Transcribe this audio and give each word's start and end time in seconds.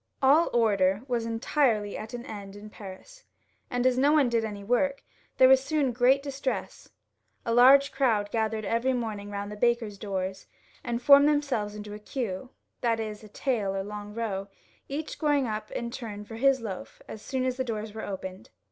All 0.19 0.49
order 0.51 1.03
was 1.07 1.27
entirely 1.27 1.95
at 1.95 2.15
an 2.15 2.25
end 2.25 2.55
in 2.55 2.71
Paris, 2.71 3.23
and 3.69 3.85
as 3.85 3.99
no 3.99 4.13
XLVIL] 4.13 4.13
LOUIS 4.13 4.15
XVL 4.15 4.15
387 4.15 4.15
one 4.15 4.29
did 4.29 4.45
any 4.45 4.63
work, 4.63 5.03
there 5.37 5.47
was 5.47 5.63
soon 5.63 5.91
great 5.91 6.23
distress; 6.23 6.89
a 7.45 7.53
large 7.53 7.91
crowd 7.91 8.31
gathered 8.31 8.65
every 8.65 8.93
morning 8.93 9.29
round 9.29 9.51
the 9.51 9.55
bakers' 9.55 9.99
doors, 9.99 10.47
and 10.83 11.03
formed 11.03 11.29
themselves 11.29 11.75
into 11.75 11.93
a 11.93 11.99
queue, 11.99 12.49
that 12.81 12.99
is, 12.99 13.23
a 13.23 13.27
tail 13.27 13.75
or 13.75 13.83
long 13.83 14.15
row, 14.15 14.47
each 14.89 15.19
going 15.19 15.45
up 15.45 15.69
in 15.69 15.91
turn 15.91 16.25
for 16.25 16.37
his 16.37 16.61
loaf 16.61 17.03
as 17.07 17.21
soon 17.21 17.45
as 17.45 17.57
the 17.57 17.63
doors 17.63 17.93
were 17.93 18.03
opened. 18.03 18.49